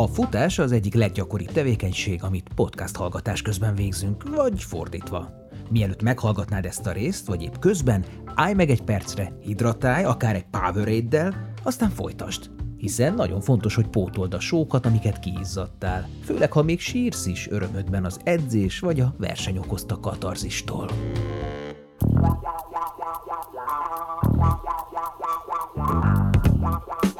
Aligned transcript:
A 0.00 0.06
futás 0.06 0.58
az 0.58 0.72
egyik 0.72 0.94
leggyakoribb 0.94 1.52
tevékenység, 1.52 2.22
amit 2.22 2.50
podcast 2.54 2.96
hallgatás 2.96 3.42
közben 3.42 3.74
végzünk, 3.74 4.28
vagy 4.36 4.62
fordítva. 4.62 5.28
Mielőtt 5.70 6.02
meghallgatnád 6.02 6.64
ezt 6.64 6.86
a 6.86 6.92
részt, 6.92 7.26
vagy 7.26 7.42
épp 7.42 7.54
közben, 7.58 8.04
állj 8.34 8.54
meg 8.54 8.70
egy 8.70 8.82
percre, 8.82 9.32
hidratálj, 9.40 10.04
akár 10.04 10.34
egy 10.34 10.46
powerade 10.50 11.52
aztán 11.62 11.90
folytasd. 11.90 12.50
Hiszen 12.76 13.14
nagyon 13.14 13.40
fontos, 13.40 13.74
hogy 13.74 13.88
pótold 13.88 14.34
a 14.34 14.40
sókat, 14.40 14.86
amiket 14.86 15.18
kiizzadtál. 15.18 16.08
Főleg, 16.24 16.52
ha 16.52 16.62
még 16.62 16.80
sírsz 16.80 17.26
is 17.26 17.48
örömödben 17.50 18.04
az 18.04 18.20
edzés 18.24 18.78
vagy 18.78 19.00
a 19.00 19.14
verseny 19.18 19.58
okozta 19.58 20.00
katarzistól. 20.00 20.90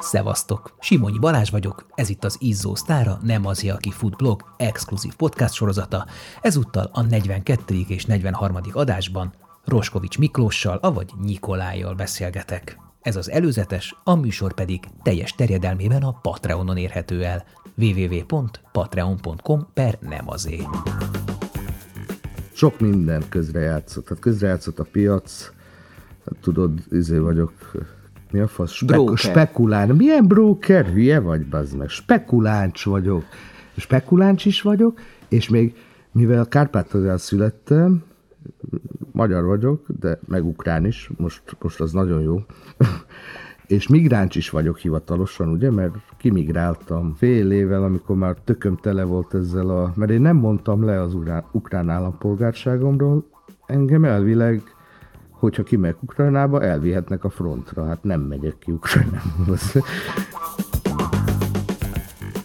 Szevasztok! 0.01 0.77
Simonyi 0.81 1.19
Balázs 1.19 1.51
vagyok, 1.51 1.87
ez 1.95 2.09
itt 2.09 2.25
az 2.25 2.37
Izzó 2.39 2.75
Sztára, 2.75 3.19
nem 3.23 3.47
az, 3.47 3.65
aki 3.75 3.91
Food 3.91 4.17
Blog 4.17 4.45
exkluzív 4.57 5.15
podcast 5.15 5.55
sorozata, 5.55 6.07
ezúttal 6.41 6.91
a 6.93 7.03
42. 7.03 7.75
és 7.89 8.05
43. 8.05 8.57
adásban 8.73 9.33
Roskovics 9.65 10.19
Miklóssal, 10.19 10.77
avagy 10.77 11.13
Nikolájjal 11.23 11.95
beszélgetek. 11.95 12.79
Ez 13.01 13.17
az 13.17 13.31
előzetes, 13.31 13.97
a 14.05 14.15
műsor 14.15 14.55
pedig 14.55 14.81
teljes 15.03 15.33
terjedelmében 15.33 16.03
a 16.03 16.19
Patreonon 16.23 16.77
érhető 16.77 17.25
el 17.25 17.45
www.patreon.com 17.75 19.67
per 19.75 19.99
nem 20.01 20.29
azé. 20.29 20.63
Sok 22.53 22.81
minden 22.81 23.29
közrejátszott. 23.29 24.09
Hát 24.09 24.19
közrejátszott 24.19 24.79
a 24.79 24.87
piac, 24.93 25.53
hát 26.25 26.39
tudod, 26.41 26.81
izé 26.91 27.19
vagyok 27.19 27.53
mi 28.31 28.39
a 28.39 28.47
fasz? 28.47 28.73
Spek- 28.73 29.17
spekulán. 29.17 29.89
Milyen 29.89 30.27
broker? 30.27 30.87
Hülye 30.87 31.21
vagy, 31.21 31.47
bazd 31.47 31.77
meg. 31.77 31.89
Spekuláncs 31.89 32.85
vagyok. 32.85 33.25
Spekuláncs 33.77 34.45
is 34.45 34.63
vagyok, 34.63 35.01
és 35.29 35.49
még 35.49 35.75
mivel 36.13 36.49
Kárpátalján 36.49 37.19
születtem, 37.19 38.03
magyar 39.13 39.45
vagyok, 39.45 39.87
de 40.01 40.19
meg 40.27 40.47
ukrán 40.47 40.87
is, 40.87 41.11
most, 41.17 41.43
most 41.61 41.81
az 41.81 41.93
nagyon 41.93 42.21
jó. 42.21 42.41
és 43.67 43.89
migráns 43.89 44.35
is 44.35 44.51
vagyok 44.51 44.79
hivatalosan, 44.79 45.49
ugye, 45.49 45.71
mert 45.71 45.95
kimigráltam 46.17 47.15
fél 47.15 47.51
évvel, 47.51 47.83
amikor 47.83 48.17
már 48.17 48.37
tököm 48.45 48.77
tele 48.77 49.05
volt 49.05 49.35
ezzel 49.35 49.71
a... 49.71 49.93
Mert 49.97 50.11
én 50.11 50.21
nem 50.21 50.37
mondtam 50.37 50.85
le 50.85 51.01
az 51.01 51.17
ukrán 51.53 51.89
állampolgárságomról, 51.89 53.27
engem 53.67 54.05
elvileg 54.05 54.63
hogyha 55.41 55.63
kimegyek 55.63 56.03
Ukrajnába, 56.03 56.63
elvihetnek 56.63 57.25
a 57.25 57.31
frontra. 57.31 57.87
Hát 57.87 58.03
nem 58.03 58.21
megyek 58.21 58.59
ki 58.59 58.73
Ukrajnába. 58.73 59.57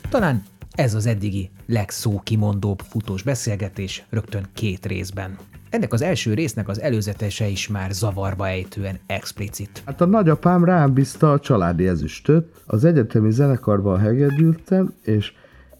Talán 0.09 0.43
ez 0.71 0.93
az 0.93 1.05
eddigi 1.05 1.49
legszókimondóbb 1.65 2.79
futós 2.79 3.23
beszélgetés 3.23 4.05
rögtön 4.09 4.45
két 4.53 4.85
részben. 4.85 5.37
Ennek 5.69 5.93
az 5.93 6.01
első 6.01 6.33
résznek 6.33 6.67
az 6.67 6.81
előzetese 6.81 7.47
is 7.47 7.67
már 7.67 7.91
zavarba 7.91 8.47
ejtően 8.47 8.99
explicit. 9.05 9.81
Hát 9.85 10.01
a 10.01 10.05
nagyapám 10.05 10.65
rám 10.65 10.93
bízta 10.93 11.31
a 11.31 11.39
családi 11.39 11.87
ezüstöt. 11.87 12.61
Az 12.65 12.85
egyetemi 12.85 13.31
zenekarban 13.31 13.99
hegedültem, 13.99 14.93
és 15.01 15.33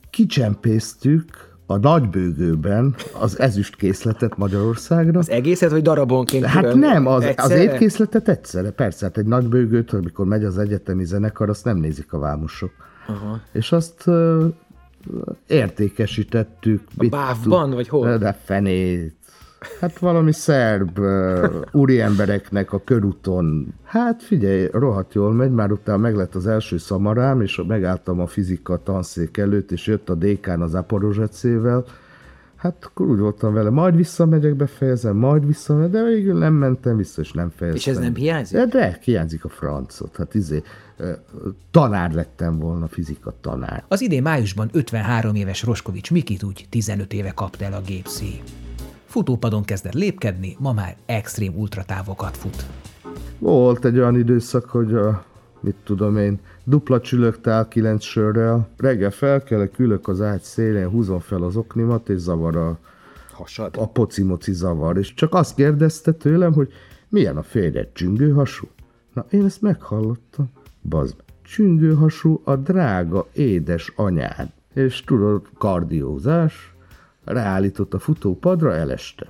kicsempésztük 0.10 1.55
a 1.66 1.78
nagybőgőben 1.78 2.96
az 3.20 3.40
ezüstkészletet 3.40 4.38
Magyarországra. 4.38 5.20
Az 5.20 5.30
egészet, 5.30 5.72
vagy 5.72 5.82
darabonként? 5.82 6.46
Hát 6.46 6.74
nem, 6.74 7.08
az, 7.08 7.34
az 7.36 7.52
étkészletet 7.52 8.28
egyszerre, 8.28 8.72
persze, 8.72 9.06
hát 9.06 9.18
egy 9.18 9.26
nagybőgőt, 9.26 9.94
amikor 9.94 10.26
megy 10.26 10.44
az 10.44 10.58
egyetemi 10.58 11.06
zenekar, 11.06 11.50
azt 11.50 11.66
nem 11.66 11.78
nézik 11.78 12.14
a 12.14 12.20
vámosok. 12.20 12.72
Aha. 13.08 13.42
És 13.52 13.72
azt 13.72 14.04
uh, 14.08 14.46
értékesítettük. 15.48 16.82
A 16.98 17.08
bávban, 17.10 17.72
vagy 17.72 17.88
hol? 17.88 18.18
De 18.18 18.38
fenét, 18.44 19.16
Hát 19.80 20.00
valami 20.00 20.32
szerb 20.32 21.00
uh, 21.00 21.46
úri 21.72 22.00
embereknek 22.00 22.74
a 22.74 22.82
körúton. 22.84 23.74
Hát 23.84 24.24
figyelj, 24.24 24.68
rohadt 24.72 25.14
jól 25.14 25.34
megy, 25.34 25.52
már 25.52 25.72
utána 25.72 25.98
meg 25.98 26.16
lett 26.16 26.36
az 26.36 26.48
első 26.48 26.78
szamarám, 26.78 27.42
és 27.42 27.62
megálltam 27.68 28.20
a 28.20 28.28
fizika 28.28 28.84
tanszék 28.84 29.38
előtt, 29.38 29.72
és 29.72 29.88
jött 29.88 30.10
a 30.10 30.16
dékán 30.16 30.62
az 30.62 30.76
aporozsecével. 30.76 31.86
Hát 32.56 32.86
akkor 32.86 33.08
úgy 33.08 33.20
voltam 33.20 33.54
vele, 33.54 33.70
majd 33.70 33.96
visszamegyek, 33.96 34.56
befejezem, 34.56 35.16
majd 35.16 35.46
visszamegyek, 35.46 35.92
de 35.92 36.04
végül 36.04 36.38
nem 36.38 36.54
mentem 36.54 36.98
vissza, 36.98 37.22
és 37.22 37.32
nem 37.32 37.52
fejeztem. 37.56 37.94
És 37.94 37.98
ez 37.98 38.04
nem 38.04 38.16
hiányzik? 38.16 38.58
De, 38.58 38.66
de 38.66 39.00
hiányzik 39.04 39.46
a 39.46 39.50
francot. 39.50 40.16
Hát 40.16 40.36
izé, 40.36 40.64
tanár 41.72 42.12
lettem 42.12 42.60
volna, 42.60 42.88
fizika 42.88 43.34
tanár. 43.42 43.84
Az 43.88 44.02
idén 44.02 44.22
májusban 44.22 44.70
53 44.72 45.36
éves 45.36 45.64
Roskovics 45.64 46.12
Mikit 46.12 46.44
úgy 46.44 46.66
15 46.70 47.14
éve 47.14 47.32
kapta 47.32 47.66
el 47.66 47.74
a 47.74 47.82
gépszíj. 47.82 48.42
Futópadon 49.16 49.64
kezdett 49.64 49.94
lépkedni, 49.94 50.56
ma 50.60 50.74
már 50.74 50.96
extrém 51.06 51.54
ultratávokat 51.58 52.38
fut. 52.38 52.66
Volt 53.40 53.86
egy 53.86 53.98
olyan 53.98 54.18
időszak, 54.18 54.70
hogy 54.70 54.94
a, 54.94 55.26
mit 55.60 55.76
tudom 55.84 56.18
én, 56.18 56.40
dupla 56.64 57.02
csülögtál 57.02 57.68
kilenc 57.68 58.04
sörrel, 58.04 58.68
reggel 58.78 59.12
felkelek, 59.12 59.80
ülök 59.80 60.08
az 60.08 60.22
ágy 60.22 60.42
szélén, 60.42 60.90
húzom 60.90 61.20
fel 61.20 61.44
az 61.44 61.56
oknimat, 61.56 62.10
és 62.10 62.18
zavar 62.18 62.56
a, 62.56 62.80
Hasad. 63.32 63.76
a 63.78 63.88
pocimoci 63.88 64.54
zavar. 64.54 64.98
És 64.98 65.14
csak 65.14 65.34
azt 65.34 65.56
kérdezte 65.56 66.12
tőlem, 66.12 66.54
hogy 66.54 66.72
milyen 67.10 67.38
a 67.38 67.44
férjed, 67.44 67.92
csüngőhasú? 67.94 68.68
Na, 69.14 69.26
én 69.30 69.46
ezt 69.46 69.62
meghallottam. 69.62 70.50
Bazd, 70.82 71.16
csüngőhasú 71.42 72.42
a 72.44 72.56
drága, 72.56 73.28
édes 73.34 73.94
anyád. 73.96 74.50
És 74.74 75.04
tudod, 75.04 75.42
kardiózás, 75.58 76.75
ráállított 77.26 77.94
a 77.94 78.00
futópadra, 78.00 78.76
eleste. 78.76 79.28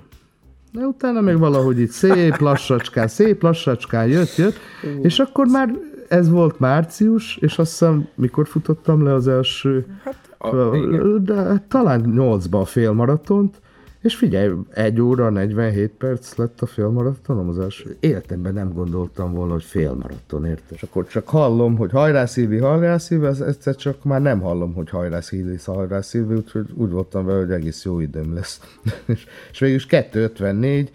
De 0.72 0.80
utána 0.80 1.20
meg 1.20 1.38
valahogy 1.38 1.78
itt 1.78 1.90
szép 1.90 2.38
lassacskán, 2.38 3.08
szép 3.08 3.42
lassacskán 3.42 4.06
jött, 4.06 4.34
jött, 4.34 4.58
és 5.02 5.18
akkor 5.18 5.46
már 5.46 5.74
ez 6.08 6.28
volt 6.30 6.58
március, 6.58 7.36
és 7.36 7.58
azt 7.58 7.70
hiszem, 7.70 8.08
mikor 8.14 8.48
futottam 8.48 9.02
le 9.04 9.12
az 9.12 9.28
első, 9.28 9.86
hát, 10.04 10.34
a, 10.38 10.76
de 11.18 11.64
talán 11.68 12.00
nyolcba 12.00 12.60
a 12.60 12.64
félmaratont, 12.64 13.60
és 14.02 14.14
figyelj, 14.14 14.52
egy 14.70 15.00
óra, 15.00 15.30
47 15.30 15.90
perc 15.90 16.34
lett 16.36 16.60
a 16.60 16.66
félmaratonom 16.66 17.48
az 17.48 17.58
első. 17.58 17.96
Életemben 18.00 18.52
nem 18.52 18.72
gondoltam 18.72 19.32
volna, 19.32 19.52
hogy 19.52 19.64
félmaraton, 19.64 20.44
érted? 20.44 20.70
És 20.70 20.82
akkor 20.82 21.06
csak 21.06 21.28
hallom, 21.28 21.76
hogy 21.76 21.90
hajrá 21.90 22.26
Szilvi, 22.26 22.58
hajrá 22.58 22.98
Szilvi, 22.98 23.26
ez 23.26 23.40
egyszer 23.40 23.76
csak 23.76 24.04
már 24.04 24.22
nem 24.22 24.40
hallom, 24.40 24.74
hogy 24.74 24.90
hajrá 24.90 25.20
Szilvi, 25.20 25.58
hajrá 25.64 26.00
Szilvi, 26.00 26.34
úgyhogy 26.34 26.66
úgy 26.74 26.90
voltam 26.90 27.24
vele, 27.24 27.38
hogy 27.38 27.50
egész 27.50 27.84
jó 27.84 28.00
időm 28.00 28.34
lesz. 28.34 28.60
és, 29.06 29.26
és 29.52 29.58
végülis 29.58 29.86
2.54, 29.90 30.88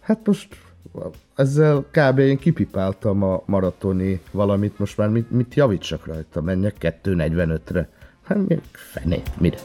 hát 0.00 0.26
most 0.26 0.56
ezzel 1.34 1.84
kb. 1.90 2.18
én 2.18 2.38
kipipáltam 2.38 3.22
a 3.22 3.42
maratoni 3.46 4.20
valamit, 4.30 4.78
most 4.78 4.96
már 4.96 5.08
mit, 5.08 5.30
mit 5.30 5.54
javítsak 5.54 6.06
rajta, 6.06 6.42
menjek 6.42 6.74
2.45-re. 6.80 7.88
Hát 8.22 8.48
még 8.48 8.60
fené, 8.72 9.22
mire? 9.38 9.58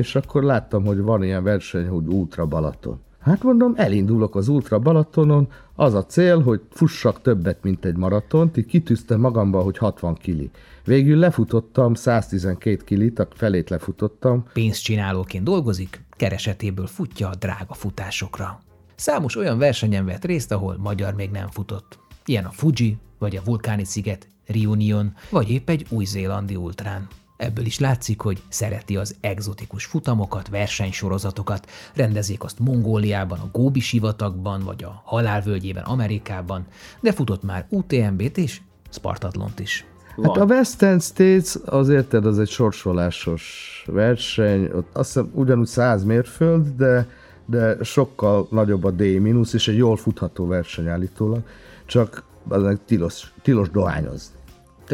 És 0.00 0.14
akkor 0.14 0.42
láttam, 0.42 0.84
hogy 0.84 1.00
van 1.00 1.22
ilyen 1.22 1.42
verseny, 1.42 1.88
hogy 1.88 2.06
Ultra 2.06 2.46
Balaton. 2.46 3.00
Hát 3.20 3.42
mondom, 3.42 3.72
elindulok 3.76 4.36
az 4.36 4.48
Ultra 4.48 4.78
Balatonon, 4.78 5.48
az 5.74 5.94
a 5.94 6.04
cél, 6.04 6.40
hogy 6.40 6.60
fussak 6.70 7.22
többet, 7.22 7.62
mint 7.62 7.84
egy 7.84 7.96
maratont, 7.96 8.56
így 8.56 8.66
kitűztem 8.66 9.20
magamba, 9.20 9.60
hogy 9.60 9.78
60 9.78 10.14
kili. 10.14 10.50
Végül 10.84 11.18
lefutottam 11.18 11.94
112 11.94 12.84
kilit, 12.84 13.18
a 13.18 13.28
felét 13.34 13.70
lefutottam. 13.70 14.44
Pénzcsinálóként 14.52 15.44
dolgozik, 15.44 16.04
keresetéből 16.10 16.86
futja 16.86 17.28
a 17.28 17.34
drága 17.34 17.74
futásokra. 17.74 18.60
Számos 18.94 19.36
olyan 19.36 19.58
versenyen 19.58 20.04
vett 20.04 20.24
részt, 20.24 20.52
ahol 20.52 20.76
magyar 20.78 21.14
még 21.14 21.30
nem 21.30 21.48
futott. 21.48 21.98
Ilyen 22.24 22.44
a 22.44 22.50
Fuji, 22.50 22.98
vagy 23.18 23.36
a 23.36 23.42
Vulkáni 23.44 23.84
sziget, 23.84 24.28
Reunion, 24.46 25.12
vagy 25.30 25.50
épp 25.50 25.68
egy 25.68 25.86
új-zélandi 25.90 26.56
ultrán. 26.56 27.08
Ebből 27.40 27.64
is 27.64 27.78
látszik, 27.78 28.20
hogy 28.20 28.42
szereti 28.48 28.96
az 28.96 29.16
egzotikus 29.20 29.84
futamokat, 29.84 30.48
versenysorozatokat, 30.48 31.66
rendezik 31.94 32.44
azt 32.44 32.58
Mongóliában, 32.58 33.38
a 33.38 33.48
Góbi 33.52 33.80
sivatagban, 33.80 34.62
vagy 34.64 34.84
a 34.84 35.02
Halálvölgyében 35.04 35.84
Amerikában, 35.84 36.66
de 37.00 37.12
futott 37.12 37.42
már 37.42 37.66
UTMB-t 37.68 38.38
és 38.38 38.60
Spartatlont 38.90 39.60
is. 39.60 39.84
Van. 40.16 40.26
Hát 40.26 40.36
a 40.36 40.54
Western 40.54 40.98
States 40.98 41.56
azért 41.64 42.12
az 42.12 42.38
egy 42.38 42.48
sorsolásos 42.48 43.84
verseny, 43.86 44.64
ott 44.64 44.96
azt 44.96 45.12
hiszem 45.12 45.30
ugyanúgy 45.34 45.66
100 45.66 46.04
mérföld, 46.04 46.66
de, 46.76 47.08
de 47.46 47.76
sokkal 47.82 48.46
nagyobb 48.50 48.84
a 48.84 48.90
D 48.90 49.00
mínusz, 49.00 49.52
és 49.52 49.68
egy 49.68 49.76
jól 49.76 49.96
futható 49.96 50.46
verseny 50.46 50.88
állítólag, 50.88 51.42
csak 51.86 52.24
az 52.48 52.78
tilos, 52.86 53.32
tilos 53.42 53.70
dohányozni. 53.70 54.38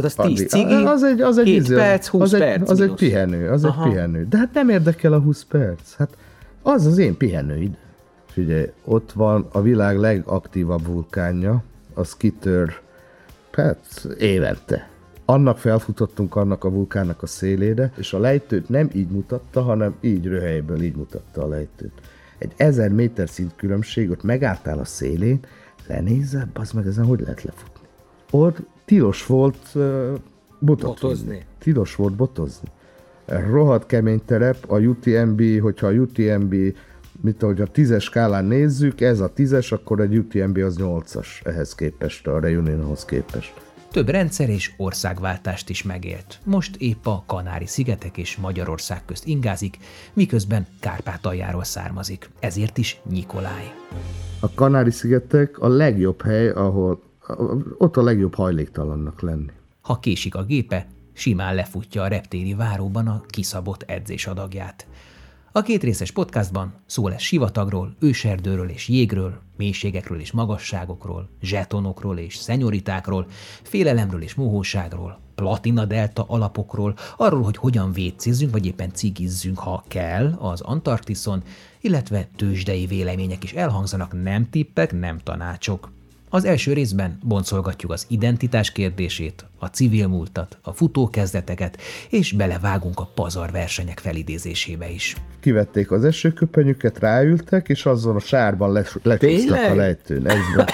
Tehát 0.00 0.18
az 0.18 0.26
10 0.26 0.48
cigi, 0.48 0.74
az 0.74 1.02
egy, 1.02 1.20
az 1.20 1.38
egy 1.38 1.46
7 1.46 1.56
izé, 1.56 1.74
perc, 1.74 2.06
20 2.06 2.22
az 2.22 2.34
egy, 2.34 2.40
perc. 2.40 2.70
Az 2.70 2.80
egy 2.80 2.94
pihenő, 2.94 3.50
az 3.50 3.64
Aha. 3.64 3.84
egy 3.84 3.90
pihenő. 3.90 4.26
De 4.28 4.38
hát 4.38 4.52
nem 4.52 4.68
érdekel 4.68 5.12
a 5.12 5.18
20 5.18 5.44
perc. 5.44 5.94
Hát 5.94 6.16
az 6.62 6.86
az 6.86 6.98
én 6.98 7.16
pihenőid. 7.16 7.76
Figyelj, 8.26 8.66
ott 8.84 9.12
van 9.12 9.48
a 9.52 9.60
világ 9.60 9.98
legaktívabb 9.98 10.86
vulkánja, 10.86 11.62
az 11.94 12.16
kitör 12.16 12.80
hát 13.52 14.06
évente. 14.18 14.88
annak 15.24 15.58
felfutottunk 15.58 16.36
annak 16.36 16.64
a 16.64 16.70
vulkánnak 16.70 17.22
a 17.22 17.26
szélére, 17.26 17.92
és 17.96 18.12
a 18.12 18.18
lejtőt 18.18 18.68
nem 18.68 18.90
így 18.94 19.08
mutatta, 19.08 19.62
hanem 19.62 19.94
így 20.00 20.26
röhelyből 20.26 20.82
így 20.82 20.96
mutatta 20.96 21.42
a 21.42 21.48
lejtőt. 21.48 21.92
Egy 22.38 22.52
ezer 22.56 22.90
méter 22.90 23.28
szint 23.28 23.52
különbség, 23.56 24.10
ott 24.10 24.22
megálltál 24.22 24.78
a 24.78 24.84
szélén, 24.84 25.40
lenézel, 25.86 26.48
az 26.54 26.72
meg 26.72 26.86
ezen 26.86 27.04
hogy 27.04 27.20
lehet 27.20 27.42
lefutni? 27.42 27.86
Ott 28.30 28.58
tilos 28.86 29.26
volt 29.26 29.56
uh, 29.74 30.14
botozni. 30.58 30.92
Botozni. 30.92 31.44
Tilos 31.58 31.94
volt 31.94 32.14
botozni. 32.14 32.68
Rohadt 33.26 33.86
kemény 33.86 34.20
terep, 34.24 34.70
a 34.70 34.78
UTMB, 34.78 35.42
hogyha 35.60 35.86
a 35.86 35.92
UTMB 35.92 36.54
mit 37.20 37.42
ahogy 37.42 37.60
a 37.60 37.66
tízes 37.66 38.04
skálán 38.04 38.44
nézzük, 38.44 39.00
ez 39.00 39.20
a 39.20 39.32
tízes, 39.32 39.72
akkor 39.72 40.00
egy 40.00 40.16
UTMB 40.16 40.58
az 40.58 40.76
nyolcas 40.76 41.42
ehhez 41.44 41.74
képest, 41.74 42.26
a 42.26 42.40
Reunionhoz 42.40 43.04
képest. 43.04 43.52
Több 43.90 44.08
rendszer 44.08 44.48
és 44.48 44.72
országváltást 44.76 45.68
is 45.68 45.82
megélt. 45.82 46.38
Most 46.44 46.76
épp 46.76 47.06
a 47.06 47.24
Kanári-szigetek 47.26 48.16
és 48.16 48.36
Magyarország 48.36 49.04
közt 49.04 49.26
ingázik, 49.26 49.76
miközben 50.12 50.66
Kárpátaljáról 50.80 51.64
származik. 51.64 52.28
Ezért 52.40 52.78
is 52.78 53.00
Nikoláj. 53.10 53.72
A 54.40 54.50
Kanári-szigetek 54.54 55.58
a 55.58 55.68
legjobb 55.68 56.22
hely, 56.22 56.48
ahol 56.48 57.02
ott 57.78 57.96
a 57.96 58.02
legjobb 58.02 58.34
hajléktalannak 58.34 59.20
lenni. 59.20 59.50
Ha 59.80 59.98
késik 59.98 60.34
a 60.34 60.44
gépe, 60.44 60.86
simán 61.12 61.54
lefutja 61.54 62.02
a 62.02 62.08
reptéri 62.08 62.54
váróban 62.54 63.06
a 63.06 63.22
kiszabott 63.28 63.82
edzésadagját. 63.82 64.86
A 65.52 65.62
két 65.62 65.82
részes 65.82 66.10
podcastban 66.10 66.74
szó 66.86 67.08
lesz 67.08 67.20
sivatagról, 67.20 67.94
őserdőről 67.98 68.68
és 68.68 68.88
jégről, 68.88 69.40
mélységekről 69.56 70.20
és 70.20 70.32
magasságokról, 70.32 71.28
zsetonokról 71.40 72.18
és 72.18 72.36
szenyoritákról, 72.36 73.26
félelemről 73.62 74.22
és 74.22 74.34
mohóságról, 74.34 75.18
platina 75.34 75.84
delta 75.84 76.24
alapokról, 76.28 76.94
arról, 77.16 77.42
hogy 77.42 77.56
hogyan 77.56 77.92
vécézzünk, 77.92 78.52
vagy 78.52 78.66
éppen 78.66 78.92
cigizzünk, 78.92 79.58
ha 79.58 79.84
kell, 79.88 80.32
az 80.38 80.60
Antarktiszon, 80.60 81.42
illetve 81.80 82.28
tőzsdei 82.36 82.86
vélemények 82.86 83.44
is 83.44 83.52
elhangzanak, 83.52 84.22
nem 84.22 84.50
tippek, 84.50 84.92
nem 84.92 85.18
tanácsok. 85.18 85.90
Az 86.28 86.44
első 86.44 86.72
részben 86.72 87.18
boncolgatjuk 87.22 87.92
az 87.92 88.06
identitás 88.08 88.72
kérdését, 88.72 89.44
a 89.58 89.66
civil 89.66 90.06
múltat, 90.06 90.58
a 90.62 90.72
futókezdeteket, 90.72 91.78
és 92.10 92.32
belevágunk 92.32 93.00
a 93.00 93.10
pazar 93.14 93.50
versenyek 93.50 93.98
felidézésébe 93.98 94.90
is. 94.90 95.16
Kivették 95.40 95.90
az 95.90 96.04
esőköpenyüket, 96.04 96.98
ráültek, 96.98 97.68
és 97.68 97.86
azon 97.86 98.16
a 98.16 98.20
sárban 98.20 98.72
lecsúsztak 99.02 99.70
a 99.70 99.74
lejtőn. 99.74 100.28
Egyben. 100.28 100.66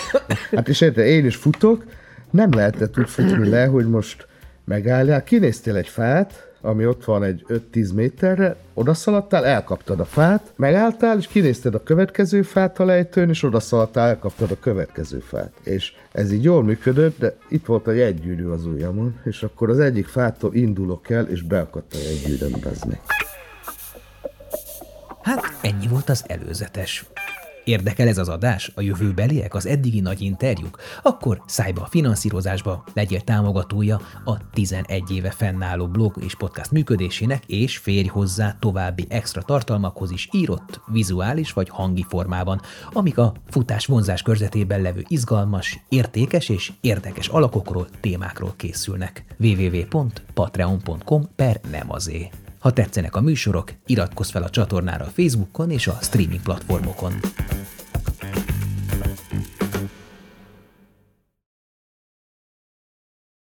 Hát 0.50 0.68
és 0.68 0.80
érte, 0.80 1.04
én 1.04 1.26
is 1.26 1.36
futok, 1.36 1.84
nem 2.30 2.52
lehetett 2.52 2.98
úgy 2.98 3.08
futni 3.08 3.48
le, 3.48 3.64
hogy 3.64 3.88
most 3.88 4.26
megálljál, 4.64 5.24
kinéztél 5.24 5.76
egy 5.76 5.88
fát, 5.88 6.51
ami 6.62 6.86
ott 6.86 7.04
van 7.04 7.22
egy 7.22 7.44
5-10 7.48 7.94
méterre, 7.94 8.56
odaszaladtál, 8.74 9.46
elkaptad 9.46 10.00
a 10.00 10.04
fát, 10.04 10.52
megálltál, 10.56 11.18
és 11.18 11.26
kinézted 11.26 11.74
a 11.74 11.82
következő 11.82 12.42
fát 12.42 12.78
a 12.78 12.84
lejtőn, 12.84 13.28
és 13.28 13.42
odaszaladtál, 13.42 14.08
elkaptad 14.08 14.50
a 14.50 14.58
következő 14.60 15.18
fát. 15.18 15.52
És 15.62 15.92
ez 16.12 16.32
így 16.32 16.44
jól 16.44 16.62
működött, 16.62 17.18
de 17.18 17.36
itt 17.48 17.66
volt 17.66 17.88
egy 17.88 18.00
egygyűrű 18.00 18.46
az 18.46 18.66
ujjamon, 18.66 19.20
és 19.24 19.42
akkor 19.42 19.70
az 19.70 19.78
egyik 19.78 20.06
fától 20.06 20.54
indulok 20.54 21.10
el, 21.10 21.28
és 21.28 21.42
beakadt 21.42 21.94
a 21.94 21.98
egygyűrűn, 21.98 22.56
bezni. 22.62 23.00
Hát 25.22 25.42
ennyi 25.62 25.88
volt 25.88 26.08
az 26.08 26.24
előzetes. 26.26 27.04
Érdekel 27.64 28.08
ez 28.08 28.18
az 28.18 28.28
adás, 28.28 28.72
a 28.74 28.80
jövőbeliek, 28.80 29.54
az 29.54 29.66
eddigi 29.66 30.00
nagy 30.00 30.20
interjúk? 30.20 30.78
Akkor 31.02 31.42
szállj 31.46 31.72
be 31.72 31.80
a 31.80 31.86
finanszírozásba, 31.86 32.84
legyél 32.94 33.20
támogatója 33.20 34.00
a 34.24 34.50
11 34.50 35.10
éve 35.10 35.30
fennálló 35.30 35.86
blog 35.86 36.16
és 36.20 36.34
podcast 36.34 36.70
működésének, 36.70 37.44
és 37.46 37.76
férj 37.76 38.06
hozzá 38.08 38.56
további 38.58 39.06
extra 39.08 39.42
tartalmakhoz 39.42 40.10
is 40.10 40.28
írott, 40.32 40.80
vizuális 40.86 41.52
vagy 41.52 41.68
hangi 41.68 42.04
formában, 42.08 42.60
amik 42.92 43.18
a 43.18 43.32
futás 43.48 43.86
vonzás 43.86 44.22
körzetében 44.22 44.82
levő 44.82 45.04
izgalmas, 45.08 45.84
értékes 45.88 46.48
és 46.48 46.72
érdekes 46.80 47.28
alakokról, 47.28 47.88
témákról 48.00 48.54
készülnek. 48.56 49.24
www.patreon.com 49.38 51.28
per 51.36 51.60
nem 51.70 51.92
azé. 51.92 52.30
Ha 52.62 52.72
tetszenek 52.72 53.16
a 53.16 53.20
műsorok, 53.20 53.72
iratkozz 53.86 54.30
fel 54.30 54.42
a 54.42 54.50
csatornára 54.50 55.04
a 55.04 55.08
Facebookon 55.08 55.70
és 55.70 55.86
a 55.86 55.98
streaming 56.00 56.42
platformokon. 56.42 57.12